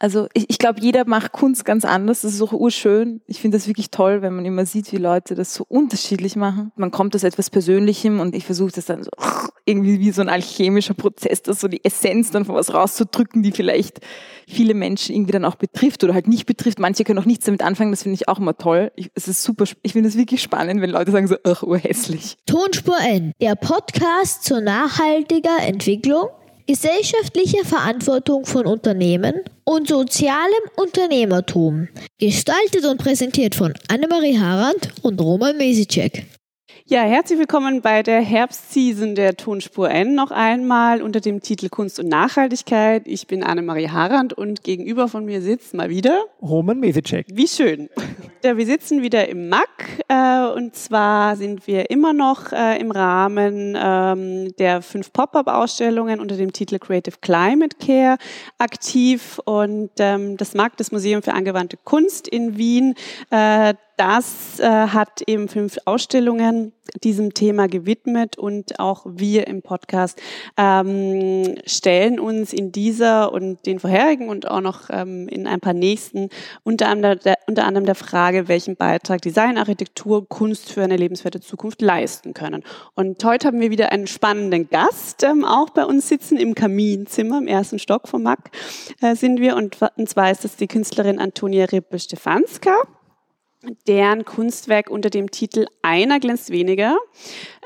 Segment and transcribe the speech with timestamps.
[0.00, 2.20] Also ich, ich glaube, jeder macht Kunst ganz anders.
[2.20, 3.20] Das ist auch urschön.
[3.26, 6.70] Ich finde das wirklich toll, wenn man immer sieht, wie Leute das so unterschiedlich machen.
[6.76, 9.10] Man kommt aus etwas Persönlichem und ich versuche das dann so
[9.64, 13.52] irgendwie wie so ein alchemischer Prozess, das so die Essenz dann von was rauszudrücken, die
[13.52, 14.00] vielleicht
[14.46, 16.78] viele Menschen irgendwie dann auch betrifft oder halt nicht betrifft.
[16.78, 17.90] Manche können auch nichts damit anfangen.
[17.90, 18.92] Das finde ich auch immer toll.
[18.94, 19.64] Ich, es ist super.
[19.82, 22.36] Ich finde es wirklich spannend, wenn Leute sagen so, ach, urhässlich.
[22.46, 26.28] Tonspur N, der Podcast zur nachhaltiger Entwicklung
[26.68, 31.88] gesellschaftliche Verantwortung von Unternehmen und sozialem Unternehmertum.
[32.18, 36.26] Gestaltet und präsentiert von Annemarie Harand und Roman Mesicek.
[36.90, 42.00] Ja, herzlich willkommen bei der Herbstseason der Tonspur N noch einmal unter dem Titel Kunst
[42.00, 43.02] und Nachhaltigkeit.
[43.04, 47.26] Ich bin Annemarie Harand und gegenüber von mir sitzt mal wieder Roman Mesicek.
[47.30, 47.90] Wie schön.
[48.42, 49.68] Ja, wir sitzen wieder im MAC
[50.08, 56.38] äh, und zwar sind wir immer noch äh, im Rahmen ähm, der fünf Pop-up-Ausstellungen unter
[56.38, 58.16] dem Titel Creative Climate Care
[58.56, 62.94] aktiv und ähm, das MAC, das Museum für angewandte Kunst in Wien,
[63.30, 70.20] äh, das äh, hat eben fünf Ausstellungen diesem Thema gewidmet und auch wir im Podcast
[70.56, 75.72] ähm, stellen uns in dieser und den vorherigen und auch noch ähm, in ein paar
[75.74, 76.30] nächsten
[76.62, 81.40] unter anderem, der, unter anderem der Frage, welchen Beitrag Design, Architektur, Kunst für eine lebenswerte
[81.40, 82.62] Zukunft leisten können.
[82.94, 87.38] Und heute haben wir wieder einen spannenden Gast ähm, auch bei uns sitzen im Kaminzimmer
[87.38, 88.50] im ersten Stock vom MAC
[89.02, 92.82] äh, sind wir und, und zwar ist das die Künstlerin Antonia Rippe-Stefanska
[93.86, 96.96] deren Kunstwerk unter dem Titel Einer glänzt weniger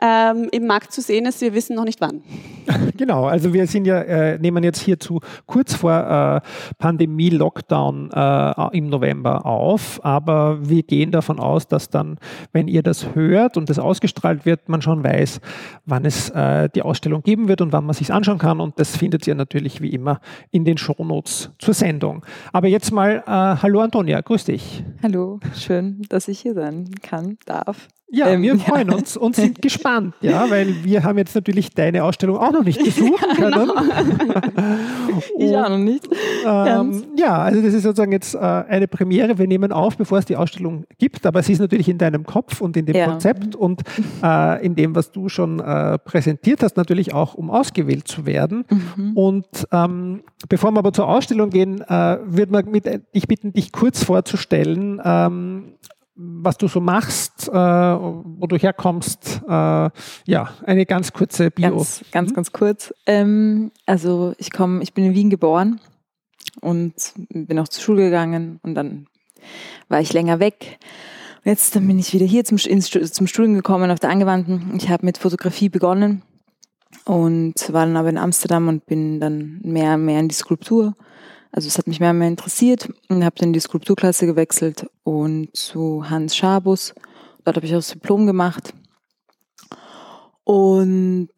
[0.01, 1.41] ähm, im Markt zu sehen ist.
[1.41, 2.23] Wir wissen noch nicht wann.
[2.97, 6.41] Genau, also wir sind ja, äh, nehmen jetzt hierzu kurz vor äh,
[6.79, 12.19] Pandemie-Lockdown äh, im November auf, aber wir gehen davon aus, dass dann,
[12.53, 15.41] wenn ihr das hört und das ausgestrahlt wird, man schon weiß,
[15.87, 18.97] wann es äh, die Ausstellung geben wird und wann man sich anschauen kann und das
[18.97, 20.21] findet ihr natürlich wie immer
[20.51, 22.25] in den Shownotes zur Sendung.
[22.53, 24.85] Aber jetzt mal, äh, hallo Antonia, grüß dich.
[25.03, 27.89] Hallo, schön, dass ich hier sein kann, darf.
[28.15, 28.95] Ja, ähm, wir freuen ja.
[28.95, 32.79] uns und sind gespannt, ja, weil wir haben jetzt natürlich deine Ausstellung auch noch nicht
[32.85, 33.73] besuchen ja, genau.
[35.39, 36.07] ich auch noch nicht.
[36.45, 39.39] Ähm, ja, also das ist sozusagen jetzt äh, eine Premiere.
[39.39, 42.61] Wir nehmen auf, bevor es die Ausstellung gibt, aber sie ist natürlich in deinem Kopf
[42.61, 43.07] und in dem ja.
[43.07, 43.81] Konzept und
[44.23, 48.67] äh, in dem, was du schon äh, präsentiert hast, natürlich auch, um ausgewählt zu werden.
[48.69, 49.17] Mhm.
[49.17, 50.21] Und ähm,
[50.51, 52.85] bevor wir aber zur Ausstellung gehen, äh, würde man mit,
[53.15, 55.73] dich bitten, dich kurz vorzustellen ähm,
[56.15, 59.43] was du so machst, äh, wo du herkommst.
[59.47, 59.91] Äh,
[60.27, 61.71] ja, eine ganz kurze Bio.
[61.71, 62.35] Ganz, ganz, mhm.
[62.35, 62.95] ganz kurz.
[63.07, 65.81] Ähm, also ich komme, ich bin in Wien geboren
[66.61, 66.95] und
[67.31, 69.07] bin auch zur Schule gegangen und dann
[69.89, 70.79] war ich länger weg.
[71.45, 74.75] Und jetzt dann bin ich wieder hier zum, ins, zum Studium gekommen auf der Angewandten.
[74.77, 76.23] Ich habe mit Fotografie begonnen
[77.05, 80.95] und war dann aber in Amsterdam und bin dann mehr und mehr in die Skulptur
[81.53, 85.55] also es hat mich mehr und mehr interessiert und habe dann die Skulpturklasse gewechselt und
[85.55, 86.95] zu Hans Schabus.
[87.45, 88.73] Dort habe ich auch das Diplom gemacht.
[90.45, 91.29] Und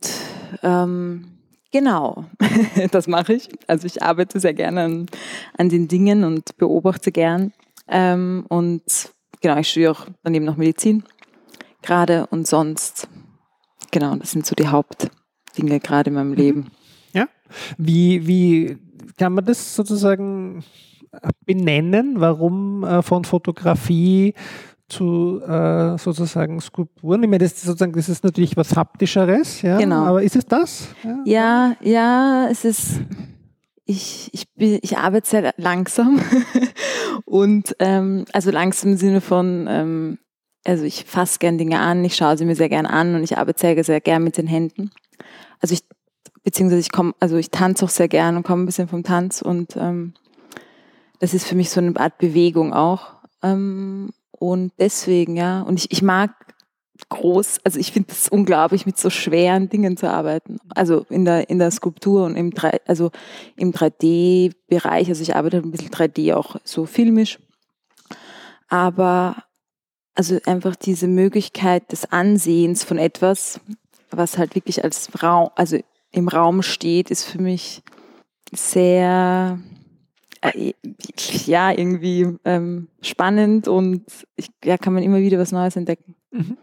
[0.63, 1.27] ähm,
[1.73, 2.27] genau,
[2.93, 3.49] das mache ich.
[3.67, 5.07] Also ich arbeite sehr gerne an,
[5.59, 7.53] an den Dingen und beobachte gern.
[7.89, 8.83] Ähm, und
[9.41, 11.03] genau, ich studiere auch daneben noch Medizin
[11.83, 13.09] gerade und sonst,
[13.91, 16.37] genau, das sind so die Hauptdinge gerade in meinem mhm.
[16.37, 16.71] Leben.
[17.13, 17.29] Ja.
[17.77, 18.79] Wie, wie
[19.17, 20.65] kann man das sozusagen
[21.45, 24.35] benennen, warum äh, von Fotografie
[24.89, 27.23] zu äh, sozusagen Skulpturen.
[27.23, 29.79] Ich meine, das ist sozusagen, das ist natürlich was Haptischeres, ja.
[29.79, 30.05] Genau.
[30.05, 30.89] Aber ist es das?
[31.03, 33.01] Ja, ja, ja es ist.
[33.87, 36.19] Ich, ich, bin, ich arbeite sehr langsam
[37.27, 40.19] und ähm, also langsam im Sinne von, ähm,
[40.65, 43.37] also ich fasse gern Dinge an, ich schaue sie mir sehr gern an und ich
[43.37, 44.91] arbeite sehr, sehr gern mit den Händen.
[45.61, 45.83] Also ich
[46.45, 49.43] beziehungsweise ich komme, also ich tanze auch sehr gern und komme ein bisschen vom Tanz
[49.43, 50.15] und ähm,
[51.19, 53.15] das ist für mich so eine Art Bewegung auch.
[53.43, 56.33] Ähm, und deswegen, ja, und ich, ich mag
[57.09, 60.59] groß, also ich finde es unglaublich, mit so schweren Dingen zu arbeiten.
[60.75, 63.11] Also in der, in der Skulptur und im 3, also
[63.57, 67.39] im 3D-Bereich, also ich arbeite ein bisschen 3D auch so filmisch.
[68.69, 69.45] Aber
[70.15, 73.61] also einfach diese Möglichkeit des Ansehens von etwas,
[74.11, 75.79] was halt wirklich als Raum, also
[76.15, 77.83] im Raum steht, ist für mich
[78.53, 79.59] sehr,
[80.41, 80.73] äh,
[81.47, 84.05] ja, irgendwie ähm, spannend und
[84.37, 86.15] ich, ja, kann man immer wieder was Neues entdecken.
[86.31, 86.57] Mhm.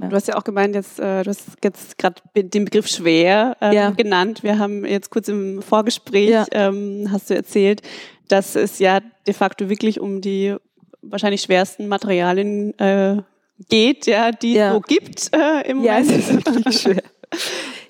[0.00, 0.08] Ja.
[0.08, 3.72] Du hast ja auch gemeint, jetzt, äh, du hast jetzt gerade den Begriff schwer ähm,
[3.72, 3.90] ja.
[3.90, 4.42] genannt.
[4.42, 6.46] Wir haben jetzt kurz im Vorgespräch, ja.
[6.50, 7.82] ähm, hast du erzählt,
[8.26, 10.56] dass es ja de facto wirklich um die
[11.02, 13.22] wahrscheinlich schwersten Materialien äh,
[13.68, 15.84] geht, ja, die es so gibt äh, im Moment.
[15.84, 17.02] Ja, es ist wirklich schwer.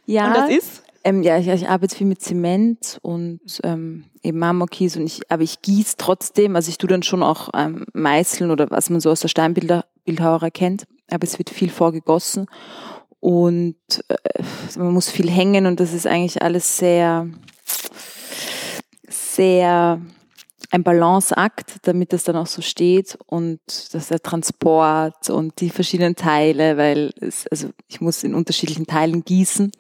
[0.04, 0.26] Ja.
[0.26, 0.82] Und das ist?
[1.02, 5.42] Ähm, ja, ich, ich, arbeite viel mit Zement und ähm, eben Marmorkies und ich, aber
[5.42, 9.10] ich gieße trotzdem, also ich tue dann schon auch ähm, Meißeln oder was man so
[9.10, 12.46] aus der Steinbildhauerei kennt, aber es wird viel vorgegossen
[13.18, 13.76] und
[14.08, 14.42] äh,
[14.76, 17.28] man muss viel hängen und das ist eigentlich alles sehr,
[19.08, 20.02] sehr
[20.70, 23.60] ein Balanceakt, damit das dann auch so steht und
[23.92, 29.24] dass der Transport und die verschiedenen Teile, weil es, also ich muss in unterschiedlichen Teilen
[29.24, 29.72] gießen,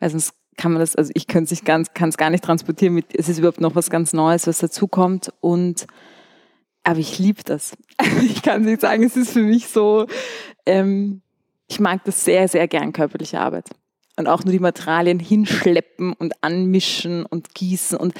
[0.00, 2.94] weil sonst kann man das, also ich könnte es ganz, kann es gar nicht transportieren
[2.94, 5.86] mit, es ist überhaupt noch was ganz Neues, was dazukommt und
[6.82, 7.76] aber ich liebe das.
[8.22, 10.06] Ich kann nicht sagen, es ist für mich so,
[10.66, 11.20] ähm,
[11.66, 13.70] ich mag das sehr, sehr gern, körperliche Arbeit.
[14.16, 18.14] Und auch nur die Materialien hinschleppen und anmischen und gießen und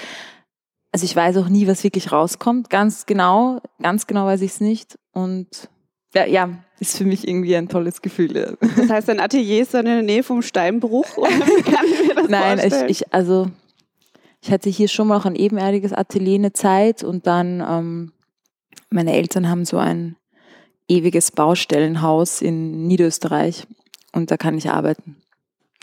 [0.97, 2.71] also ich weiß auch nie, was wirklich rauskommt.
[2.71, 4.99] Ganz genau, ganz genau weiß ich es nicht.
[5.12, 5.69] Und
[6.14, 6.49] ja, ja,
[6.79, 8.56] ist für mich irgendwie ein tolles Gefühl.
[8.76, 11.17] Das heißt, dein Atelier ist dann in der Nähe vom Steinbruch?
[11.17, 11.29] Oder
[11.64, 13.50] kann ich mir das Nein, ich, ich, also
[14.43, 18.12] ich hatte hier schon mal auch ein ebenerdiges Atelier eine Zeit und dann ähm,
[18.91, 20.17] meine Eltern haben so ein
[20.88, 23.67] ewiges Baustellenhaus in Niederösterreich
[24.12, 25.17] und da kann ich arbeiten.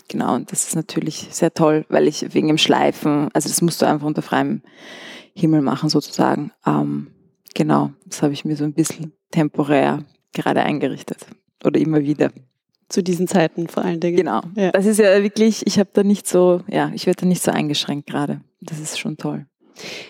[0.08, 3.82] Genau, und das ist natürlich sehr toll, weil ich wegen dem Schleifen, also das musst
[3.82, 4.62] du einfach unter freiem
[5.34, 6.52] Himmel machen sozusagen.
[6.66, 7.08] Ähm,
[7.54, 10.04] genau, das habe ich mir so ein bisschen temporär
[10.34, 11.26] gerade eingerichtet
[11.64, 12.32] oder immer wieder.
[12.90, 14.18] Zu diesen Zeiten vor allen Dingen.
[14.18, 14.42] Genau.
[14.56, 14.72] Ja.
[14.72, 17.52] Das ist ja wirklich, ich habe da nicht so, ja, ich werde da nicht so
[17.52, 18.42] eingeschränkt gerade.
[18.62, 19.46] Das ist schon toll.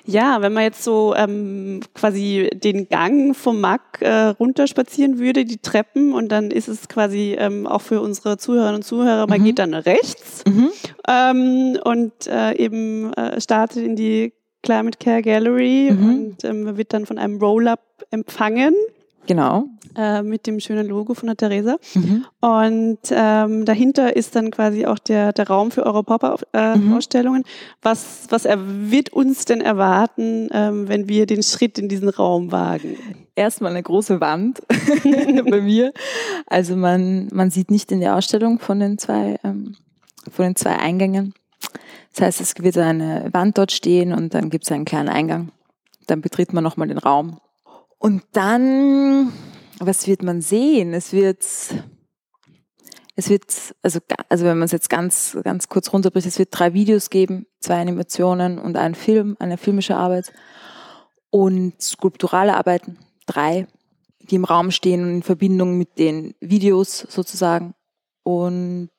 [0.06, 5.60] Ja, wenn man jetzt so ähm, quasi den Gang vom Mack äh, runterspazieren würde, die
[5.60, 9.45] Treppen, und dann ist es quasi ähm, auch für unsere Zuhörerinnen und Zuhörer, man mhm.
[9.45, 10.69] geht dann rechts mhm.
[11.07, 16.10] ähm, und äh, eben äh, startet in die Climate Care Gallery mhm.
[16.10, 18.74] und ähm, wird dann von einem Roll-Up empfangen.
[19.27, 19.65] Genau.
[19.95, 21.77] Äh, mit dem schönen Logo von der Theresa.
[21.94, 22.25] Mhm.
[22.42, 27.44] Und ähm, dahinter ist dann quasi auch der, der Raum für eure Pop-Up-Ausstellungen.
[27.44, 27.77] Äh, mhm.
[27.81, 32.51] Was, was er, wird uns denn erwarten, ähm, wenn wir den Schritt in diesen Raum
[32.51, 32.98] wagen?
[33.36, 34.62] Erstmal eine große Wand
[35.50, 35.94] bei mir.
[36.48, 39.75] Also man, man sieht nicht in der Ausstellung von den zwei, ähm,
[40.31, 41.33] von den zwei Eingängen.
[42.13, 45.51] Das heißt, es wird eine Wand dort stehen und dann gibt es einen kleinen Eingang.
[46.07, 47.39] Dann betritt man nochmal den Raum
[48.04, 49.31] und dann,
[49.80, 50.94] was wird man sehen?
[50.94, 51.42] Es wird,
[53.15, 53.45] es wird,
[53.81, 57.45] also, also wenn man es jetzt ganz, ganz kurz runterbricht, es wird drei Videos geben,
[57.62, 60.33] zwei Animationen und einen Film, eine filmische Arbeit
[61.30, 63.68] und skulpturale Arbeiten, drei,
[64.19, 67.74] die im Raum stehen und in Verbindung mit den Videos sozusagen.
[68.24, 68.89] Und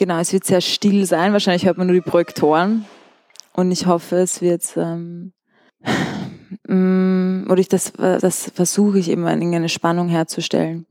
[0.00, 1.32] genau, es wird sehr still sein.
[1.32, 2.86] Wahrscheinlich hört man nur die Projektoren.
[3.52, 5.32] Und ich hoffe, es wird ähm,
[6.66, 10.86] Mm, oder ich das, das versuche ich immer eine Spannung herzustellen.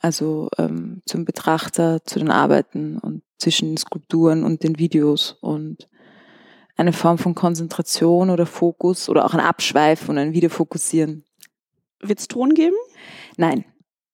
[0.00, 5.88] Also ähm, zum Betrachter, zu den Arbeiten und zwischen den Skulpturen und den Videos und
[6.76, 11.24] eine Form von Konzentration oder Fokus oder auch ein Abschweifen und ein Wiederfokussieren.
[12.00, 12.76] Wird es Ton geben?
[13.36, 13.64] Nein,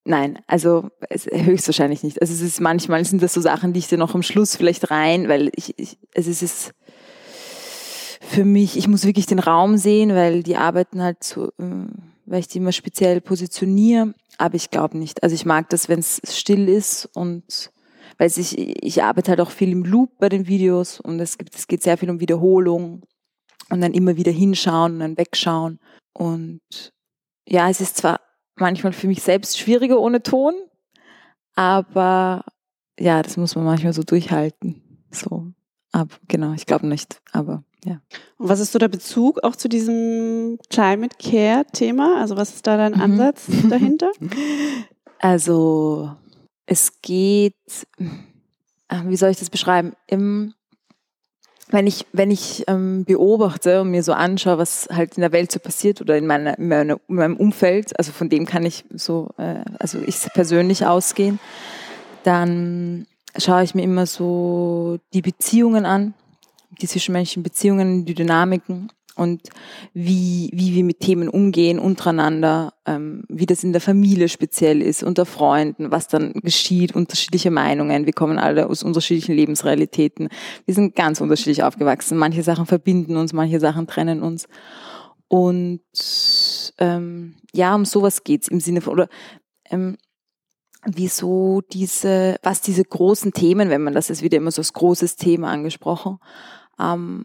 [0.08, 2.22] Nein, also höchstwahrscheinlich nicht.
[2.22, 4.92] Also es ist manchmal sind das so Sachen, die ich dir noch am Schluss vielleicht
[4.92, 6.72] rein, weil ich, ich es ist
[8.20, 11.90] für mich, ich muss wirklich den Raum sehen, weil die arbeiten halt so, ähm,
[12.24, 15.24] weil ich die immer speziell positioniere, aber ich glaube nicht.
[15.24, 17.72] Also ich mag das, wenn es still ist und
[18.16, 21.56] weil ich, ich arbeite halt auch viel im Loop bei den Videos und es gibt,
[21.56, 23.02] es geht sehr viel um Wiederholung
[23.70, 25.80] und dann immer wieder hinschauen und dann wegschauen.
[26.12, 26.60] Und
[27.48, 28.20] ja, es ist zwar
[28.56, 30.54] manchmal für mich selbst schwieriger ohne Ton,
[31.54, 32.44] aber
[32.98, 34.82] ja, das muss man manchmal so durchhalten.
[35.10, 35.52] So,
[35.92, 38.00] aber genau, ich glaube nicht, aber ja.
[38.36, 42.20] Und was ist so der Bezug auch zu diesem Climate Care Thema?
[42.20, 43.00] Also was ist da dein mhm.
[43.00, 44.10] Ansatz dahinter?
[45.18, 46.10] Also
[46.66, 47.54] es geht,
[48.88, 49.92] äh, wie soll ich das beschreiben?
[50.08, 50.54] Im,
[51.68, 55.50] wenn ich, wenn ich ähm, beobachte und mir so anschaue, was halt in der Welt
[55.50, 58.84] so passiert oder in, meiner, in, meiner, in meinem Umfeld, also von dem kann ich
[58.94, 61.40] so, äh, also ich persönlich ausgehen,
[62.22, 63.06] dann
[63.36, 66.14] schaue ich mir immer so die Beziehungen an
[66.80, 69.42] die zwischenmenschlichen Beziehungen, die Dynamiken und
[69.94, 75.02] wie, wie wir mit Themen umgehen untereinander, ähm, wie das in der Familie speziell ist,
[75.02, 78.04] unter Freunden, was dann geschieht, unterschiedliche Meinungen.
[78.04, 80.28] Wir kommen alle aus unterschiedlichen Lebensrealitäten.
[80.66, 82.18] Wir sind ganz unterschiedlich aufgewachsen.
[82.18, 84.48] Manche Sachen verbinden uns, manche Sachen trennen uns.
[85.28, 85.80] Und
[86.78, 89.08] ähm, ja, um sowas geht's im Sinne von, oder
[89.70, 89.96] ähm,
[90.84, 95.16] wieso diese, was diese großen Themen, wenn man das ist wieder immer so als großes
[95.16, 96.18] Thema angesprochen,
[96.78, 97.24] ähm,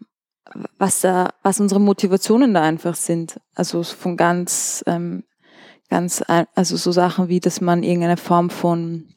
[0.77, 3.39] was da, was unsere Motivationen da einfach sind.
[3.55, 5.23] Also von ganz, ähm,
[5.89, 6.23] ganz,
[6.55, 9.13] also so Sachen wie, dass man irgendeine Form von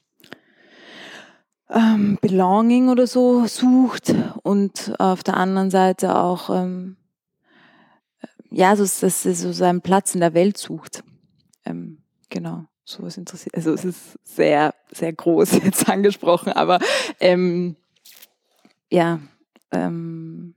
[1.71, 6.97] ähm, Belonging oder so sucht und auf der anderen Seite auch ähm,
[8.51, 11.03] ja, so, dass er so seinen Platz in der Welt sucht.
[11.65, 11.99] Ähm,
[12.31, 13.55] genau, sowas interessiert.
[13.57, 16.79] Also es ist sehr, sehr groß jetzt angesprochen, aber
[17.19, 17.77] ähm,
[18.91, 19.19] ja,
[19.73, 20.55] ähm,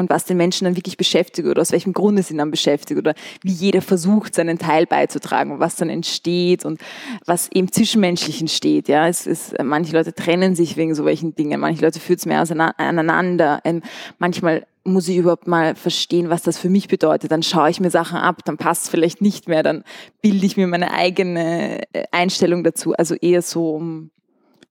[0.00, 3.14] und was den Menschen dann wirklich beschäftigt oder aus welchem Grunde sie dann beschäftigt oder
[3.42, 6.80] wie jeder versucht, seinen Teil beizutragen und was dann entsteht und
[7.26, 8.88] was eben zwischenmenschlich entsteht.
[8.88, 12.26] Ja, es ist, manche Leute trennen sich wegen so welchen Dingen, manche Leute führt es
[12.26, 12.40] mehr
[12.78, 13.60] aneinander.
[13.64, 13.82] Ähm,
[14.18, 17.30] manchmal muss ich überhaupt mal verstehen, was das für mich bedeutet.
[17.30, 19.84] Dann schaue ich mir Sachen ab, dann passt es vielleicht nicht mehr, dann
[20.22, 22.94] bilde ich mir meine eigene äh, Einstellung dazu.
[22.94, 24.10] Also eher so um,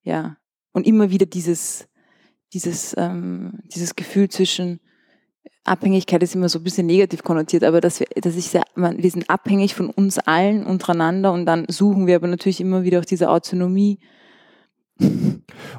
[0.02, 0.38] ja,
[0.74, 1.88] und immer wieder dieses,
[2.54, 4.80] dieses, ähm, dieses Gefühl zwischen
[5.70, 9.12] Abhängigkeit ist immer so ein bisschen negativ konnotiert, aber dass wir, dass ich sehr, wir
[9.12, 13.06] sind abhängig von uns allen untereinander und dann suchen wir aber natürlich immer wieder auch
[13.06, 14.00] diese Autonomie.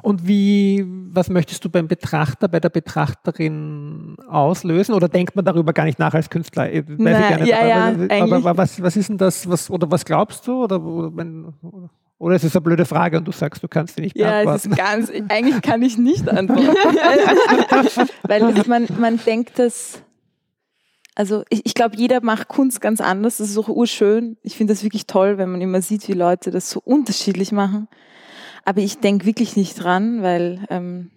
[0.01, 4.95] Und wie, was möchtest du beim Betrachter, bei der Betrachterin auslösen?
[4.95, 6.63] Oder denkt man darüber gar nicht nach als Künstler?
[6.63, 7.49] Weiß Nein, ich gar nicht.
[7.49, 10.63] Ja, aber, ja, aber, aber was, was ist denn das, was, oder was glaubst du?
[10.63, 10.81] Oder,
[11.15, 11.89] wenn, oder
[12.29, 14.73] ist es eine blöde Frage und du sagst, du kannst sie nicht beantworten?
[14.75, 16.75] Ja, es ist ganz, eigentlich kann ich nicht antworten.
[18.23, 20.03] Weil man, man denkt, dass,
[21.15, 23.37] also ich, ich glaube, jeder macht Kunst ganz anders.
[23.37, 24.37] Das ist auch urschön.
[24.43, 27.87] Ich finde das wirklich toll, wenn man immer sieht, wie Leute das so unterschiedlich machen.
[28.65, 31.09] Aber ich denke wirklich nicht dran, weil ähm,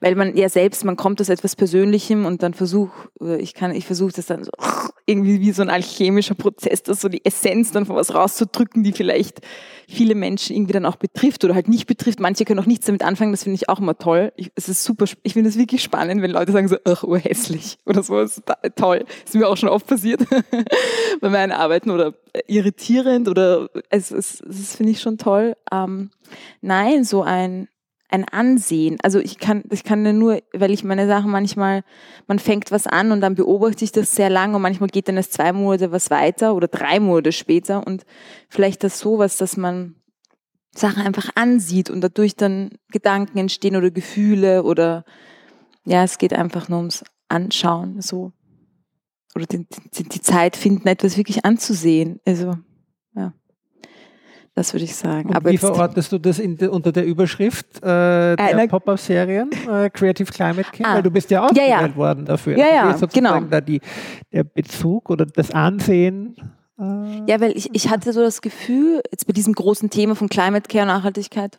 [0.00, 2.92] weil man ja selbst, man kommt aus etwas Persönlichem und dann versucht,
[3.38, 4.50] ich kann, ich versuche das dann so
[5.06, 8.92] irgendwie wie so ein alchemischer Prozess, das so die Essenz dann von was rauszudrücken, die
[8.92, 9.40] vielleicht
[9.88, 12.20] viele Menschen irgendwie dann auch betrifft oder halt nicht betrifft.
[12.20, 14.32] Manche können auch nichts damit anfangen, das finde ich auch immer toll.
[14.36, 17.78] Ich, es ist super, ich finde es wirklich spannend, wenn Leute sagen so, ach, urhässlich
[17.86, 18.42] oder so, ist
[18.76, 19.04] toll.
[19.24, 20.22] Ist mir auch schon oft passiert
[21.20, 22.14] bei meinen Arbeiten oder
[22.46, 25.56] irritierend oder es, es, es finde ich schon toll.
[25.70, 26.10] Ähm,
[26.60, 27.68] nein, so ein,
[28.12, 28.98] ein Ansehen.
[29.02, 31.82] Also ich kann, ich kann nur, weil ich meine Sachen manchmal,
[32.26, 35.16] man fängt was an und dann beobachte ich das sehr lang und manchmal geht dann
[35.16, 38.04] erst zwei Monate was weiter oder drei Monate später und
[38.48, 39.96] vielleicht das sowas, dass man
[40.74, 45.04] Sachen einfach ansieht und dadurch dann Gedanken entstehen oder Gefühle oder
[45.84, 48.32] ja, es geht einfach nur ums Anschauen, so.
[49.34, 52.20] Oder die, die, die Zeit finden, etwas wirklich anzusehen.
[52.26, 52.56] Also.
[54.54, 55.30] Das würde ich sagen.
[55.30, 60.30] Und Aber wie verortest du das de, unter der Überschrift äh, der Pop-Up-Serien äh, Creative
[60.30, 60.84] Climate King?
[60.84, 61.96] Ah, Weil du bist ja ausgewählt ja, ja.
[61.96, 62.58] worden dafür.
[62.58, 63.40] Ja, ja, also genau.
[63.40, 63.80] Da die,
[64.30, 66.36] der Bezug oder das Ansehen.
[66.78, 70.28] Äh, ja, weil ich, ich hatte so das Gefühl, jetzt bei diesem großen Thema von
[70.28, 71.58] Climate Care und Nachhaltigkeit,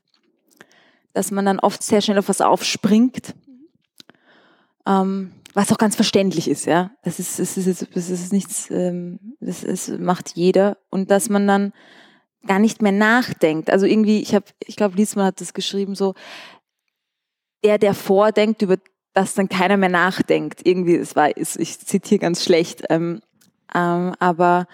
[1.14, 3.34] dass man dann oft sehr schnell auf was aufspringt.
[4.86, 6.92] Ähm, was auch ganz verständlich ist, ja.
[7.04, 10.78] Das ist, das ist, das ist nichts, ähm, das ist, macht jeder.
[10.92, 11.74] Und dass man dann
[12.46, 13.70] gar nicht mehr nachdenkt.
[13.70, 16.14] Also irgendwie, ich habe, ich glaube, Liesmann hat das geschrieben, so
[17.64, 18.78] der, der vordenkt, über
[19.14, 20.62] das dann keiner mehr nachdenkt.
[20.66, 23.22] Irgendwie, es war, ich zitiere ganz schlecht, ähm,
[23.74, 24.68] ähm, aber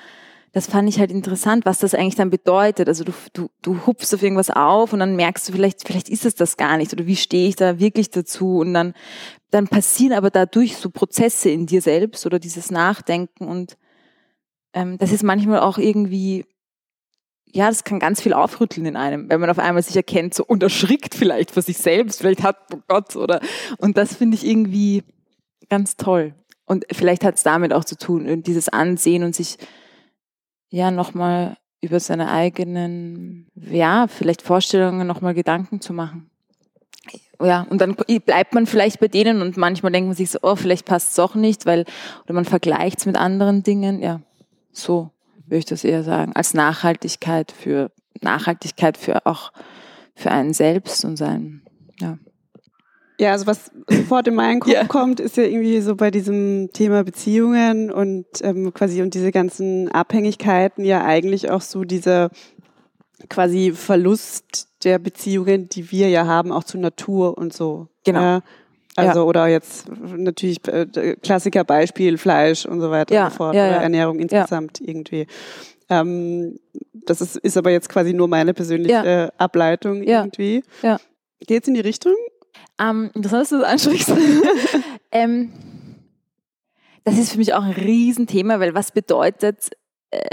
[0.51, 2.87] das fand ich halt interessant, was das eigentlich dann bedeutet.
[2.87, 6.25] Also du, du, du hupfst auf irgendwas auf und dann merkst du vielleicht, vielleicht ist
[6.25, 8.93] es das gar nicht oder wie stehe ich da wirklich dazu und dann,
[9.51, 13.77] dann passieren aber dadurch so Prozesse in dir selbst oder dieses Nachdenken und
[14.73, 16.45] ähm, das ist manchmal auch irgendwie
[17.51, 20.43] ja, das kann ganz viel aufrütteln in einem, wenn man auf einmal sich erkennt, so
[20.45, 23.41] und erschrickt vielleicht vor sich selbst, vielleicht hat, oh Gott, oder,
[23.77, 25.03] und das finde ich irgendwie
[25.69, 26.35] ganz toll.
[26.65, 29.57] Und vielleicht hat es damit auch zu tun, dieses Ansehen und sich,
[30.69, 36.29] ja, nochmal über seine eigenen, ja, vielleicht Vorstellungen nochmal Gedanken zu machen.
[37.41, 40.55] Ja, und dann bleibt man vielleicht bei denen und manchmal denkt man sich so, oh,
[40.55, 41.85] vielleicht passt es auch nicht, weil,
[42.25, 44.21] oder man vergleicht es mit anderen Dingen, ja,
[44.71, 45.09] so
[45.49, 47.91] würde ich das eher sagen, als Nachhaltigkeit für
[48.21, 49.51] Nachhaltigkeit für auch
[50.15, 51.61] für einen selbst und sein,
[51.99, 52.17] ja.
[53.19, 54.85] Ja, also was sofort in meinen Kopf ja.
[54.85, 59.89] kommt, ist ja irgendwie so bei diesem Thema Beziehungen und ähm, quasi und diese ganzen
[59.89, 62.29] Abhängigkeiten ja eigentlich auch so dieser
[63.27, 67.89] quasi Verlust der Beziehungen, die wir ja haben, auch zur Natur und so.
[68.05, 68.21] Genau.
[68.21, 68.41] Ja,
[69.07, 69.25] also ja.
[69.25, 73.77] oder jetzt natürlich äh, Klassikerbeispiel Fleisch und so weiter ja, und so fort ja, oder
[73.77, 75.27] Ernährung insgesamt irgendwie.
[75.89, 76.59] Ähm,
[76.93, 80.63] das ist, ist aber jetzt quasi nur meine persönliche Ableitung irgendwie.
[80.81, 80.97] Ja.
[81.39, 82.13] Geht's in die Richtung?
[82.79, 84.13] Ähm, interessant, dass du das ansprichst.
[85.11, 85.51] ähm,
[87.03, 89.71] das ist für mich auch ein Riesenthema, weil was bedeutet,
[90.11, 90.29] äh,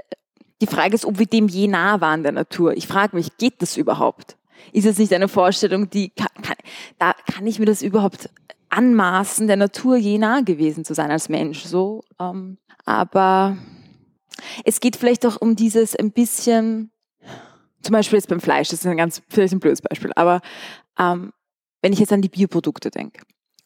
[0.61, 2.77] die Frage ist, ob wir dem je nah waren der Natur.
[2.77, 4.37] Ich frage mich, geht das überhaupt?
[4.73, 6.57] Ist es nicht eine Vorstellung, die kann, kann,
[6.99, 8.31] da kann ich mir das überhaupt
[8.69, 11.65] anmaßen, der Natur je nah gewesen zu sein als Mensch.
[11.65, 13.57] So, ähm, aber
[14.65, 16.91] es geht vielleicht auch um dieses ein bisschen,
[17.83, 20.41] zum Beispiel jetzt beim Fleisch, das ist ein ganz vielleicht ein blödes Beispiel, aber
[20.99, 21.33] Ähm,
[21.83, 23.21] wenn ich jetzt an die Bioprodukte denke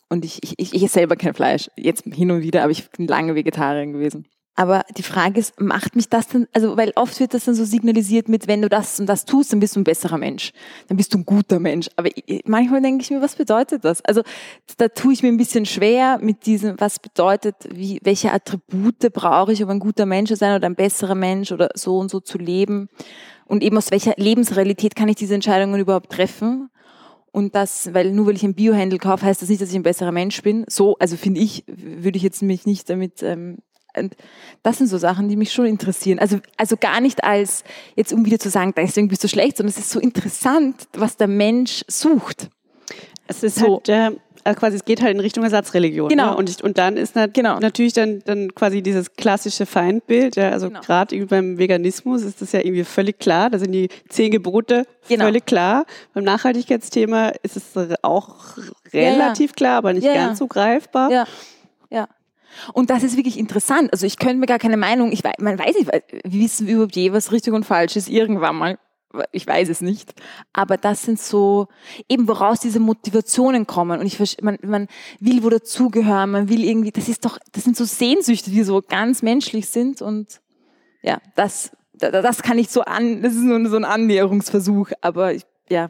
[0.08, 2.90] und ich, ich, ich, ich esse selber kein Fleisch, jetzt hin und wieder, aber ich
[2.90, 4.26] bin lange Vegetarierin gewesen.
[4.60, 7.64] Aber die Frage ist, macht mich das denn, also weil oft wird das dann so
[7.64, 10.52] signalisiert mit, wenn du das und das tust, dann bist du ein besserer Mensch,
[10.88, 11.88] dann bist du ein guter Mensch.
[11.96, 12.10] Aber
[12.44, 14.04] manchmal denke ich mir, was bedeutet das?
[14.04, 14.20] Also
[14.76, 19.54] da tue ich mir ein bisschen schwer mit diesem, was bedeutet, wie, welche Attribute brauche
[19.54, 22.20] ich, um ein guter Mensch zu sein oder ein besserer Mensch oder so und so
[22.20, 22.90] zu leben.
[23.46, 26.68] Und eben aus welcher Lebensrealität kann ich diese Entscheidungen überhaupt treffen?
[27.32, 29.84] Und das, weil nur weil ich ein Biohandel kaufe, heißt das nicht, dass ich ein
[29.84, 30.66] besserer Mensch bin.
[30.68, 33.56] So, also finde ich, würde ich jetzt mich nicht damit ähm,
[33.96, 34.16] und
[34.62, 36.18] das sind so Sachen, die mich schon interessieren.
[36.18, 37.64] Also, also gar nicht als,
[37.96, 41.16] jetzt um wieder zu sagen, deswegen bist du schlecht, sondern es ist so interessant, was
[41.16, 42.48] der Mensch sucht.
[43.26, 43.82] Es ist so.
[43.86, 44.10] halt, äh,
[44.42, 46.08] also quasi, es geht halt in Richtung Ersatzreligion.
[46.08, 46.16] Ne?
[46.16, 46.30] Genau.
[46.30, 46.36] Ne?
[46.36, 47.58] Und, ich, und dann ist nat genau.
[47.58, 50.80] natürlich dann, dann quasi dieses klassische Feindbild, ja, also genau.
[50.80, 55.26] gerade beim Veganismus ist das ja irgendwie völlig klar, da sind die zehn Gebote genau.
[55.26, 55.84] völlig klar.
[56.14, 57.64] Beim Nachhaltigkeitsthema ist es
[58.02, 58.56] auch
[58.92, 59.52] relativ ja, ja.
[59.54, 61.10] klar, aber nicht ja, ganz so greifbar.
[61.10, 61.26] Ja.
[62.72, 63.92] Und das ist wirklich interessant.
[63.92, 65.90] Also ich könnte mir gar keine Meinung, ich weiß, man weiß nicht,
[66.24, 68.78] wissen wir überhaupt je, was richtig und falsch ist, irgendwann mal.
[69.32, 70.14] Ich weiß es nicht.
[70.52, 71.66] Aber das sind so,
[72.08, 74.00] eben woraus diese Motivationen kommen.
[74.00, 74.86] Und ich, man, man
[75.18, 78.80] will wo dazugehören, man will irgendwie, das ist doch, das sind so Sehnsüchte, die so
[78.86, 80.00] ganz menschlich sind.
[80.00, 80.40] Und
[81.02, 84.90] ja, das, das kann ich so an, das ist nur so ein Annäherungsversuch.
[85.00, 85.88] Aber ich, ja,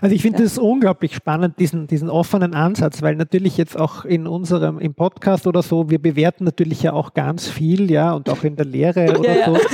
[0.00, 0.44] also ich finde ja.
[0.44, 5.46] das unglaublich spannend, diesen, diesen offenen Ansatz, weil natürlich jetzt auch in unserem, im Podcast
[5.46, 9.18] oder so, wir bewerten natürlich ja auch ganz viel, ja, und auch in der Lehre
[9.18, 9.58] oder ja, so.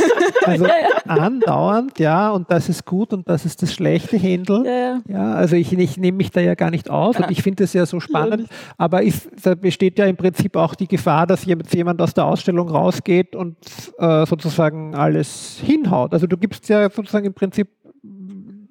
[0.47, 0.67] Also
[1.07, 5.01] andauernd, ja, und das ist gut und das ist das schlechte Händel.
[5.09, 7.73] Ja, also ich, ich nehme mich da ja gar nicht aus und ich finde es
[7.73, 12.01] ja so spannend, aber ist, da besteht ja im Prinzip auch die Gefahr, dass jemand
[12.03, 13.57] aus der Ausstellung rausgeht und
[13.99, 16.13] äh, sozusagen alles hinhaut.
[16.13, 17.69] Also du gibst ja sozusagen im Prinzip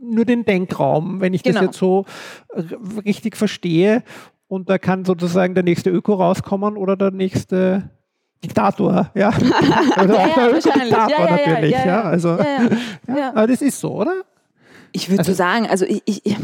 [0.03, 1.59] nur den Denkraum, wenn ich genau.
[1.59, 2.05] das jetzt so
[3.05, 4.03] richtig verstehe.
[4.47, 7.89] Und da kann sozusagen der nächste Öko rauskommen oder der nächste
[8.43, 9.29] Diktator, ja.
[10.03, 12.01] Oder ja, auch der Öko-Diktator ja, ja, natürlich, ja.
[12.01, 12.37] Also,
[13.07, 14.23] ja, Aber das ist so, oder?
[14.91, 16.35] Ich würde also, so sagen, also ich, ich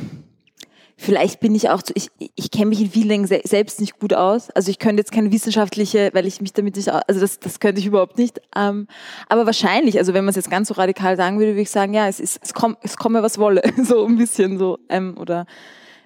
[1.02, 4.14] Vielleicht bin ich auch zu, ich, ich kenne mich in vielen Dingen selbst nicht gut
[4.14, 4.50] aus.
[4.50, 7.80] Also ich könnte jetzt keine wissenschaftliche, weil ich mich damit nicht, also das, das könnte
[7.80, 8.42] ich überhaupt nicht.
[8.54, 8.86] Ähm,
[9.30, 11.94] aber wahrscheinlich, also wenn man es jetzt ganz so radikal sagen würde, würde ich sagen,
[11.94, 15.46] ja, es ist, es kommt, es komme was wolle, so ein bisschen so, ähm, oder,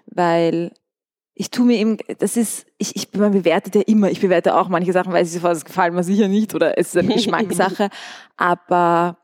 [0.05, 0.71] weil
[1.33, 4.69] ich tue mir eben, das ist, ich, ich, man bewertet ja immer, ich bewerte auch
[4.69, 7.89] manche Sachen, weil ich sofort, das gefallen mir sicher nicht oder es ist eine Geschmackssache,
[8.37, 9.17] aber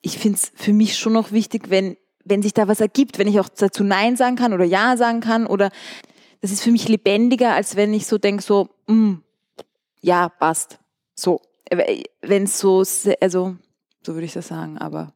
[0.00, 3.28] ich finde es für mich schon noch wichtig, wenn wenn sich da was ergibt, wenn
[3.28, 5.70] ich auch dazu Nein sagen kann oder Ja sagen kann oder
[6.44, 9.14] das ist für mich lebendiger, als wenn ich so denke, so, mm,
[10.02, 10.78] ja, passt.
[11.14, 11.40] So.
[12.20, 12.84] Wenn es so,
[13.20, 13.56] also,
[14.02, 15.13] so würde ich das sagen, aber.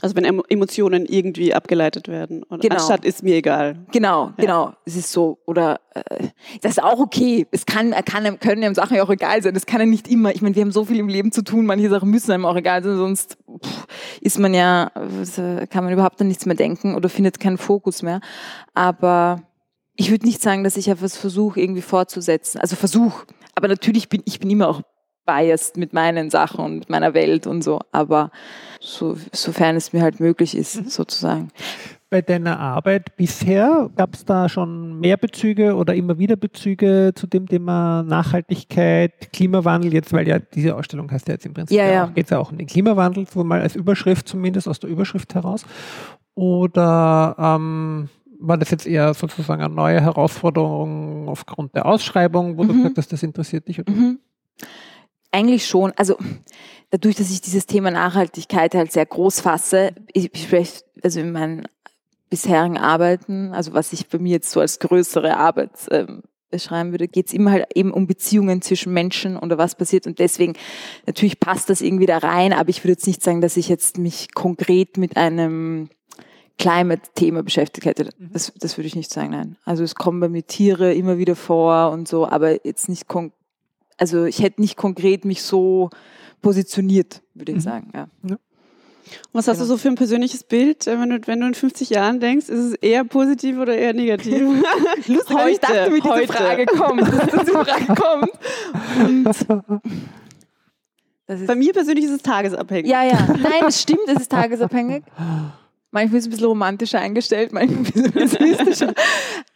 [0.00, 2.44] Also wenn Emotionen irgendwie abgeleitet werden.
[2.44, 2.76] Und genau.
[2.76, 3.84] Anstatt ist mir egal.
[3.90, 4.34] Genau, ja.
[4.36, 4.72] genau.
[4.84, 5.38] Es ist so.
[5.44, 6.28] Oder äh,
[6.60, 7.46] das ist auch okay.
[7.50, 9.54] Es kann, kann, können einem Sachen ja auch egal sein.
[9.54, 10.32] Das kann ja nicht immer.
[10.32, 12.54] Ich meine, wir haben so viel im Leben zu tun, manche Sachen müssen einem auch
[12.54, 13.86] egal sein, sonst pff,
[14.20, 14.92] ist man ja,
[15.70, 18.20] kann man überhaupt an nichts mehr denken oder findet keinen Fokus mehr.
[18.74, 19.42] Aber
[19.96, 22.60] ich würde nicht sagen, dass ich etwas versuche, irgendwie fortzusetzen.
[22.60, 23.24] Also Versuch.
[23.56, 24.82] Aber natürlich bin ich bin immer auch
[25.28, 28.30] biased mit meinen Sachen und mit meiner Welt und so, aber
[28.80, 30.88] so, sofern es mir halt möglich ist, mhm.
[30.88, 31.50] sozusagen.
[32.10, 37.26] Bei deiner Arbeit bisher gab es da schon mehr Bezüge oder immer wieder Bezüge zu
[37.26, 41.84] dem Thema Nachhaltigkeit, Klimawandel, jetzt, weil ja diese Ausstellung heißt ja jetzt im Prinzip, ja,
[41.84, 42.06] ja.
[42.06, 45.34] geht es ja auch um den Klimawandel, so mal als Überschrift zumindest aus der Überschrift
[45.34, 45.66] heraus.
[46.34, 48.08] Oder ähm,
[48.40, 52.68] war das jetzt eher sozusagen eine neue Herausforderung aufgrund der Ausschreibung, wo mhm.
[52.68, 53.80] du gesagt hast, das interessiert dich?
[53.80, 53.92] Oder?
[53.92, 54.18] Mhm.
[55.30, 55.92] Eigentlich schon.
[55.96, 56.16] Also
[56.90, 61.68] dadurch, dass ich dieses Thema Nachhaltigkeit halt sehr groß fasse, ich, spreche also in meinen
[62.30, 67.08] bisherigen Arbeiten, also was ich bei mir jetzt so als größere Arbeit ähm, beschreiben würde,
[67.08, 70.06] geht es immer halt eben um Beziehungen zwischen Menschen oder was passiert.
[70.06, 70.54] Und deswegen,
[71.06, 73.98] natürlich passt das irgendwie da rein, aber ich würde jetzt nicht sagen, dass ich jetzt
[73.98, 75.90] mich konkret mit einem
[76.58, 78.10] Climate-Thema beschäftigt hätte.
[78.18, 78.30] Mhm.
[78.32, 79.56] Das, das würde ich nicht sagen, nein.
[79.64, 83.37] Also es kommen bei mir Tiere immer wieder vor und so, aber jetzt nicht konkret
[83.98, 85.90] also ich hätte nicht konkret mich so
[86.40, 87.62] positioniert, würde ich mhm.
[87.62, 87.90] sagen.
[87.94, 88.08] Ja.
[88.22, 88.38] ja.
[89.32, 89.68] Was hast genau.
[89.68, 92.48] du so für ein persönliches Bild, äh, wenn du, wenn du in 50 Jahren denkst,
[92.48, 94.40] ist es eher positiv oder eher negativ?
[95.06, 98.30] Lustig, heute, ich dachte, wie diese Frage kommt, dass diese Frage kommt.
[101.46, 102.90] Bei mir persönlich ist es tagesabhängig.
[102.90, 103.26] Ja, ja.
[103.28, 105.04] Nein, es stimmt, es ist tagesabhängig.
[105.90, 108.94] Manchmal ist es ein bisschen romantischer eingestellt, manchmal ein bisschen pessimistischer.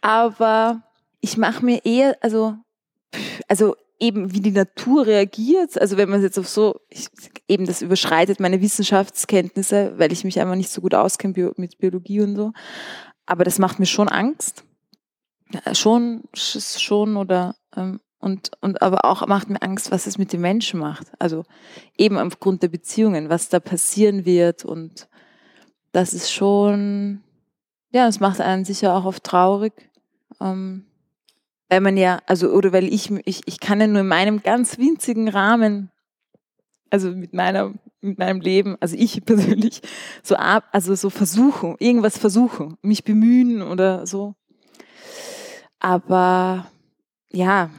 [0.01, 0.81] Aber
[1.21, 2.55] ich mache mir eher, also,
[3.47, 7.07] also eben wie die Natur reagiert, also wenn man es jetzt auf so, ich,
[7.47, 12.21] eben das überschreitet meine Wissenschaftskenntnisse, weil ich mich einfach nicht so gut auskenne mit Biologie
[12.21, 12.51] und so.
[13.25, 14.65] aber das macht mir schon Angst.
[15.73, 20.41] Schon, schon oder ähm, und, und aber auch macht mir Angst, was es mit den
[20.41, 21.11] Menschen macht.
[21.19, 21.43] Also
[21.97, 25.07] eben aufgrund der Beziehungen, was da passieren wird und
[25.91, 27.21] das ist schon,
[27.91, 29.73] ja, das macht einen sicher auch oft traurig.
[30.41, 30.85] Ähm,
[31.69, 34.77] weil man ja, also, oder weil ich, ich, ich kann ja nur in meinem ganz
[34.77, 35.91] winzigen Rahmen,
[36.89, 39.81] also mit meiner, mit meinem Leben, also ich persönlich,
[40.21, 44.35] so ab, also so versuchen, irgendwas versuchen, mich bemühen oder so.
[45.79, 46.67] Aber
[47.31, 47.69] ja,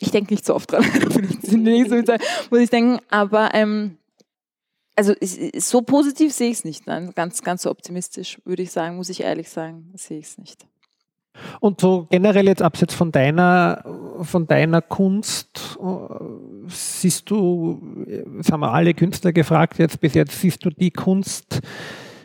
[0.00, 0.84] ich denke nicht so oft dran,
[2.50, 3.98] muss ich denken, aber ähm,
[4.96, 5.14] also
[5.56, 9.08] so positiv sehe ich es nicht, nein, ganz, ganz so optimistisch würde ich sagen, muss
[9.08, 10.66] ich ehrlich sagen, sehe ich es nicht.
[11.60, 13.84] Und so generell jetzt abseits von deiner,
[14.22, 16.14] von deiner Kunst, äh,
[16.68, 17.80] siehst du,
[18.36, 21.60] das haben wir alle Künstler gefragt jetzt bis jetzt, siehst du die Kunst,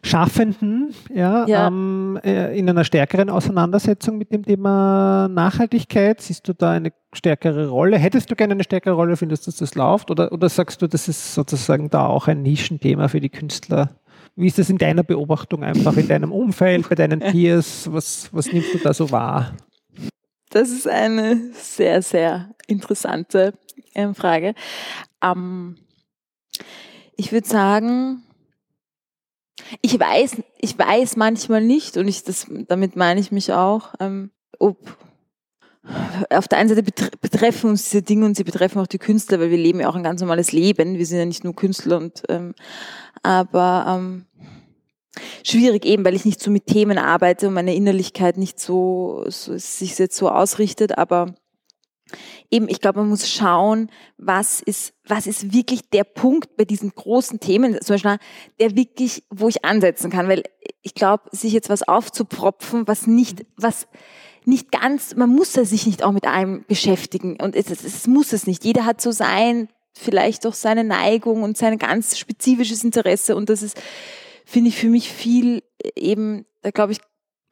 [0.05, 1.67] Schaffenden ja, ja.
[1.67, 6.19] Ähm, äh, in einer stärkeren Auseinandersetzung mit dem Thema Nachhaltigkeit?
[6.19, 7.97] Siehst du da eine stärkere Rolle?
[7.97, 9.15] Hättest du gerne eine stärkere Rolle?
[9.15, 10.11] Findest du, dass das läuft?
[10.11, 13.91] Oder, oder sagst du, das ist sozusagen da auch ein Nischenthema für die Künstler?
[14.35, 17.91] Wie ist das in deiner Beobachtung einfach, in deinem Umfeld, bei deinen Peers?
[17.91, 19.55] Was, was nimmst du da so wahr?
[20.49, 23.53] Das ist eine sehr, sehr interessante
[23.93, 24.55] ähm, Frage.
[25.21, 25.77] Ähm,
[27.15, 28.23] ich würde sagen,
[29.81, 34.31] ich weiß, ich weiß manchmal nicht, und ich, das, damit meine ich mich auch, ähm,
[34.59, 34.97] ob
[36.29, 36.83] auf der einen Seite
[37.19, 39.95] betreffen uns diese Dinge und sie betreffen auch die Künstler, weil wir leben ja auch
[39.95, 40.97] ein ganz normales Leben.
[40.97, 42.55] Wir sind ja nicht nur Künstler und ähm,
[43.23, 44.25] aber ähm,
[45.43, 49.57] schwierig eben, weil ich nicht so mit Themen arbeite und meine Innerlichkeit nicht so, so
[49.57, 51.35] sich jetzt so ausrichtet, aber
[52.51, 56.91] eben, ich glaube, man muss schauen, was ist, was ist wirklich der Punkt bei diesen
[56.91, 58.17] großen Themen, zum Beispiel,
[58.59, 60.43] der wirklich, wo ich ansetzen kann, weil
[60.81, 63.87] ich glaube, sich jetzt was aufzupropfen, was nicht, was
[64.45, 67.37] nicht ganz, man muss sich nicht auch mit allem beschäftigen.
[67.41, 68.65] Und es, es, es muss es nicht.
[68.65, 73.61] Jeder hat so sein, vielleicht auch seine Neigung und sein ganz spezifisches Interesse und das
[73.61, 73.79] ist,
[74.45, 75.63] finde ich, für mich viel
[75.95, 76.99] eben, da glaube ich,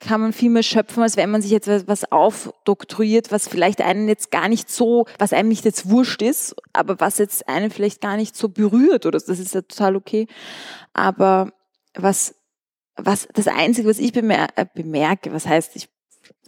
[0.02, 4.08] kann man viel mehr schöpfen, als wenn man sich jetzt was aufdoktoriert, was vielleicht einen
[4.08, 8.02] jetzt gar nicht so, was einem nicht jetzt wurscht ist, aber was jetzt einen vielleicht
[8.02, 10.28] gar nicht so berührt oder das ist ja total okay.
[10.94, 11.54] Aber
[11.94, 12.34] was,
[12.96, 15.88] was, das Einzige, was ich bemerke, äh, bemerke was heißt, ich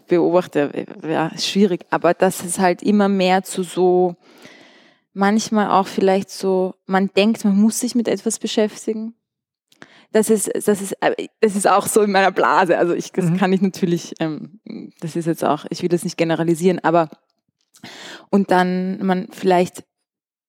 [0.08, 4.16] beobachte, ja, ist schwierig, aber dass es halt immer mehr zu so,
[5.14, 9.16] manchmal auch vielleicht so, man denkt, man muss sich mit etwas beschäftigen
[10.14, 12.78] das ist, das ist, äh, das ist auch so in meiner Blase.
[12.78, 13.38] Also ich, das mhm.
[13.38, 14.62] kann ich natürlich, ähm,
[15.02, 17.10] das ist jetzt auch, ich will das nicht generalisieren, aber
[18.30, 19.84] und dann man vielleicht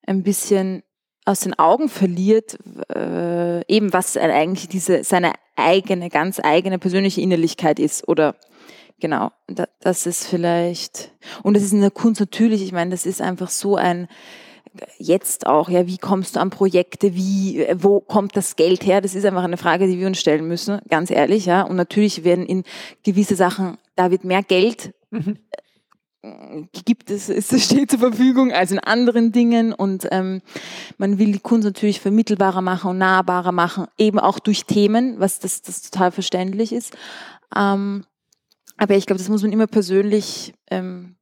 [0.07, 0.83] ein bisschen
[1.25, 2.59] aus den Augen verliert,
[2.95, 8.37] äh, eben was eigentlich diese seine eigene, ganz eigene persönliche Innerlichkeit ist oder
[9.01, 9.31] genau,
[9.81, 13.49] das ist vielleicht und das ist in der Kunst natürlich, ich meine, das ist einfach
[13.49, 14.09] so ein
[14.99, 19.01] jetzt auch, ja, wie kommst du an Projekte, wie, wo kommt das Geld her?
[19.01, 21.63] Das ist einfach eine Frage, die wir uns stellen müssen, ganz ehrlich, ja.
[21.63, 22.65] Und natürlich werden in
[23.03, 25.39] gewisse Sachen, da wird mehr Geld mhm.
[26.85, 30.43] gibt es, es steht zur Verfügung als in anderen Dingen und ähm,
[30.99, 35.39] man will die Kunst natürlich vermittelbarer machen und nahbarer machen, eben auch durch Themen, was
[35.39, 36.97] das, das total verständlich ist.
[37.55, 38.05] Ähm,
[38.77, 41.17] aber ich glaube, das muss man immer persönlich ähm,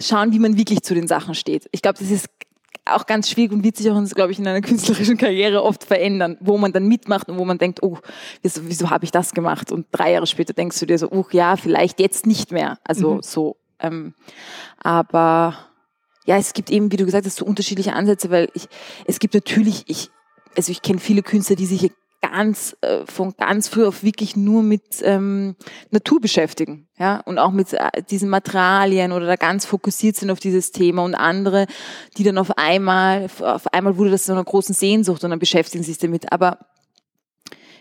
[0.00, 1.68] schauen, wie man wirklich zu den Sachen steht.
[1.72, 2.28] Ich glaube, das ist
[2.84, 6.36] auch ganz schwierig und wird sich auch, glaube ich, in einer künstlerischen Karriere oft verändern,
[6.40, 7.98] wo man dann mitmacht und wo man denkt, oh,
[8.42, 9.70] wieso, wieso habe ich das gemacht?
[9.70, 12.78] Und drei Jahre später denkst du dir so, oh ja, vielleicht jetzt nicht mehr.
[12.84, 13.22] Also mhm.
[13.22, 13.56] so.
[13.78, 14.14] Ähm,
[14.78, 15.56] aber
[16.24, 18.68] ja, es gibt eben, wie du gesagt hast, so unterschiedliche Ansätze, weil ich,
[19.06, 20.10] es gibt natürlich, ich,
[20.56, 21.90] also ich kenne viele Künstler, die sich
[22.22, 25.56] ganz äh, von ganz früh auf wirklich nur mit ähm,
[25.90, 30.40] Natur beschäftigen, ja und auch mit äh, diesen Materialien oder da ganz fokussiert sind auf
[30.40, 31.66] dieses Thema und andere,
[32.16, 35.84] die dann auf einmal auf einmal wurde das so einer großen Sehnsucht und dann beschäftigen
[35.84, 36.32] sich damit.
[36.32, 36.58] Aber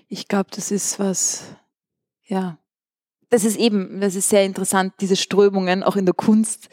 [0.07, 1.43] ich glaube, das ist was,
[2.25, 2.57] ja,
[3.29, 6.67] das ist eben, das ist sehr interessant, diese Strömungen auch in der Kunst,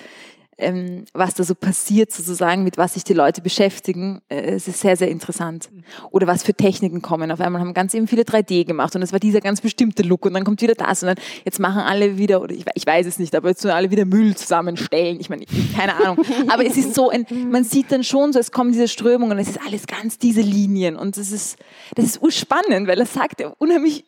[0.58, 4.20] ähm, was da so passiert, sozusagen, mit was sich die Leute beschäftigen.
[4.28, 5.70] Äh, es ist sehr, sehr interessant.
[5.72, 5.84] Mhm.
[6.10, 7.30] Oder was für Techniken kommen.
[7.30, 10.26] Auf einmal haben ganz eben viele 3D gemacht und es war dieser ganz bestimmte Look
[10.26, 13.06] und dann kommt wieder das und dann jetzt machen alle wieder, oder ich, ich weiß
[13.06, 15.20] es nicht, aber jetzt tun alle wieder Müll zusammenstellen.
[15.20, 15.44] Ich meine,
[15.76, 16.18] keine Ahnung.
[16.48, 19.42] aber es ist so, ein, man sieht dann schon so, es kommen diese Strömungen und
[19.42, 21.56] es ist alles ganz diese Linien und das ist,
[21.94, 24.04] das ist urspannend, weil er sagt unheimlich,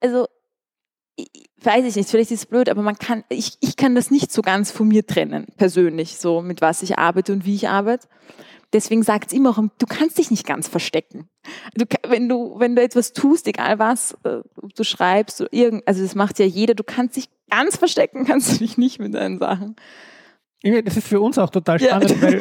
[0.00, 0.26] also
[1.62, 4.32] weiß ich nicht, vielleicht ist es blöd, aber man kann, ich, ich kann das nicht
[4.32, 8.08] so ganz von mir trennen, persönlich, so mit was ich arbeite und wie ich arbeite.
[8.72, 11.28] deswegen sagt es immer auch, du kannst dich nicht ganz verstecken.
[11.74, 14.40] Du, wenn du, wenn du etwas tust, egal was, äh,
[14.74, 18.58] du schreibst, irgend, also das macht ja jeder, du kannst dich ganz verstecken, kannst du
[18.58, 19.76] dich nicht mit deinen Sachen.
[20.62, 22.22] Das ist für uns auch total spannend, ja.
[22.22, 22.34] weil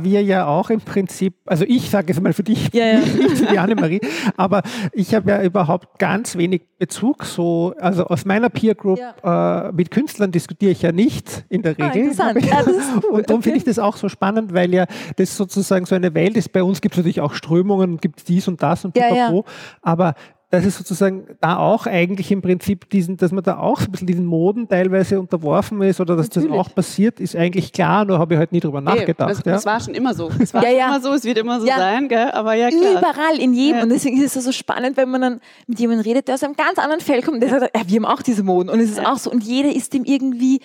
[0.00, 2.98] äh, wir ja auch im Prinzip, also ich sage es mal für dich, ja, ja.
[3.00, 4.00] nicht für die Annemarie,
[4.36, 9.72] aber ich habe ja überhaupt ganz wenig Bezug so, also aus meiner Peer Group äh,
[9.72, 12.12] mit Künstlern diskutiere ich ja nicht in der ah, Regel.
[12.18, 13.04] Ah, ja, cool.
[13.10, 13.42] Und darum okay.
[13.42, 16.52] finde ich das auch so spannend, weil ja das sozusagen so eine Welt ist.
[16.52, 19.46] Bei uns gibt es natürlich auch Strömungen, gibt dies und das und pipapo,
[19.80, 20.14] aber
[20.52, 23.90] dass es sozusagen da auch eigentlich im Prinzip diesen, dass man da auch so ein
[23.90, 26.50] bisschen diesen Moden teilweise unterworfen ist oder dass Natürlich.
[26.50, 29.30] das auch passiert, ist eigentlich klar, nur habe ich halt nie drüber nachgedacht.
[29.30, 29.52] Das, ja.
[29.52, 30.30] das war schon immer so.
[30.38, 30.86] Es war ja, ja.
[30.88, 32.30] immer so, es wird immer so sein, gell?
[32.32, 32.98] aber ja klar.
[32.98, 33.84] Überall, in jedem.
[33.84, 36.54] Und deswegen ist es so spannend, wenn man dann mit jemandem redet, der aus einem
[36.54, 38.68] ganz anderen Feld kommt der sagt, ja, wir haben auch diese Moden.
[38.68, 39.30] Und es ist auch so.
[39.30, 40.60] Und jeder ist dem irgendwie,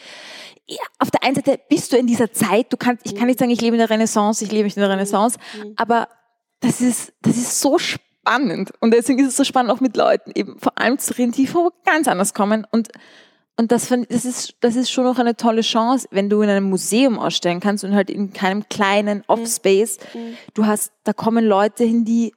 [0.67, 3.39] ja, auf der einen Seite bist du in dieser Zeit, du kannst, ich kann nicht
[3.39, 5.76] sagen, ich lebe in der Renaissance, ich lebe nicht in der Renaissance, mhm.
[5.78, 6.10] aber
[6.60, 8.72] das ist, das ist so spannend spannend.
[8.80, 11.48] Und deswegen ist es so spannend, auch mit Leuten eben vor allem zu reden, die
[11.48, 12.66] von ganz anders kommen.
[12.72, 12.90] Und,
[13.58, 16.70] und das, das, ist, das ist schon noch eine tolle Chance, wenn du in einem
[16.70, 19.98] Museum ausstellen kannst und halt in keinem kleinen Offspace.
[20.13, 20.38] Mhm.
[20.54, 22.34] Du hast, da kommen Leute hin, die,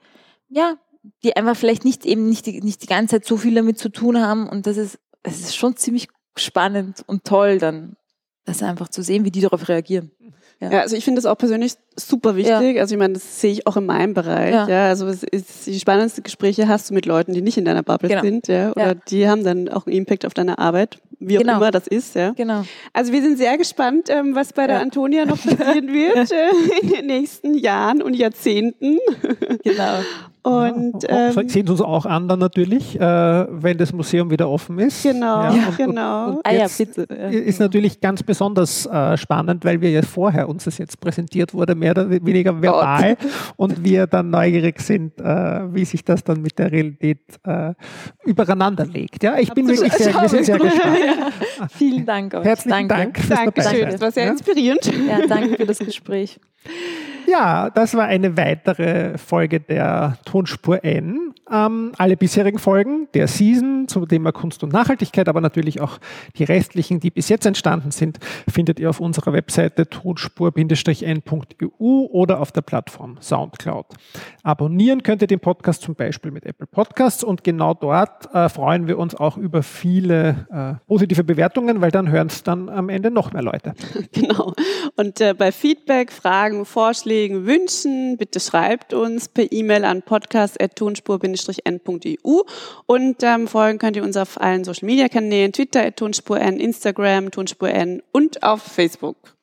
[0.48, 0.76] ja,
[1.22, 3.88] die einfach vielleicht nicht eben nicht die, nicht die ganze Zeit so viel damit zu
[3.88, 4.48] tun haben.
[4.48, 7.96] Und das ist, das ist schon ziemlich spannend und toll, dann
[8.44, 10.10] das einfach zu sehen, wie die darauf reagieren.
[10.60, 10.70] Ja.
[10.70, 12.76] ja, also ich finde das auch persönlich super wichtig.
[12.76, 12.82] Ja.
[12.82, 14.52] Also ich meine, das sehe ich auch in meinem Bereich.
[14.52, 17.64] Ja, ja also es ist, die spannendsten Gespräche hast du mit Leuten, die nicht in
[17.64, 18.20] deiner Bubble genau.
[18.20, 21.56] sind, ja, oder die haben dann auch einen Impact auf deine Arbeit, wie auch genau.
[21.56, 22.32] immer das ist, ja.
[22.32, 22.64] Genau.
[22.92, 26.88] Also wir sind sehr gespannt, ähm, was bei der Antonia noch passieren wird äh, in
[26.90, 28.98] den nächsten Jahren und Jahrzehnten.
[29.64, 29.98] Genau.
[30.42, 34.78] Und ähm, sehen Sie uns auch an dann natürlich, äh, wenn das Museum wieder offen
[34.78, 35.02] ist.
[35.02, 36.26] Genau, ja, und, genau.
[36.28, 37.06] Und, und ah, ja, bitte.
[37.10, 37.28] Ja.
[37.28, 41.74] Ist natürlich ganz besonders äh, spannend, weil wir ja vorher uns das jetzt präsentiert wurde,
[41.74, 43.30] mehr oder weniger verbal, Gott.
[43.56, 47.74] und wir dann neugierig sind, äh, wie sich das dann mit der Realität äh,
[48.24, 49.22] übereinander legt.
[49.22, 50.98] Ja, ich bin wirklich sehr, wir sind sehr gespannt.
[51.04, 51.68] Ja.
[51.68, 52.44] Vielen Dank euch.
[52.44, 53.20] Herzlichen danke.
[53.28, 53.54] Dank.
[53.54, 54.90] Dankeschön, das war sehr inspirierend.
[55.06, 56.40] Ja, danke für das Gespräch.
[57.30, 61.32] Ja, das war eine weitere Folge der Tonspur N.
[61.48, 65.98] Ähm, alle bisherigen Folgen der Season zum Thema Kunst und Nachhaltigkeit, aber natürlich auch
[66.36, 68.18] die restlichen, die bis jetzt entstanden sind,
[68.50, 73.86] findet ihr auf unserer Webseite tonspur-n.eu oder auf der Plattform Soundcloud.
[74.42, 78.88] Abonnieren könnt ihr den Podcast zum Beispiel mit Apple Podcasts und genau dort äh, freuen
[78.88, 83.12] wir uns auch über viele äh, positive Bewertungen, weil dann hören es dann am Ende
[83.12, 83.74] noch mehr Leute.
[84.12, 84.54] Genau.
[84.96, 86.64] Und äh, bei Feedback, Fragen,
[87.20, 92.40] Vorschlägen, Wünschen, bitte schreibt uns per E-Mail an podcast.tonspur-n.eu
[92.86, 98.02] und ähm, folgen könnt ihr uns auf allen Social Media Kanälen, Twitter tonspur-n, Instagram tonspur-n
[98.10, 99.36] und auf Facebook.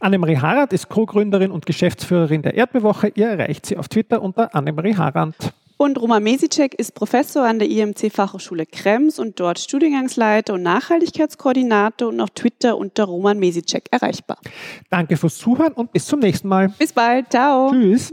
[0.00, 3.12] Annemarie Harand ist Co-Gründerin und Geschäftsführerin der Erdbewoche.
[3.14, 5.36] Ihr erreicht sie auf Twitter unter Annemarie Harand.
[5.76, 12.08] Und Roman Mesicek ist Professor an der IMC Fachhochschule Krems und dort Studiengangsleiter und Nachhaltigkeitskoordinator
[12.08, 14.38] und auf Twitter unter Roman Mesicek erreichbar.
[14.90, 16.68] Danke fürs Zuhören und bis zum nächsten Mal.
[16.78, 17.30] Bis bald.
[17.30, 17.70] Ciao.
[17.70, 18.12] Tschüss.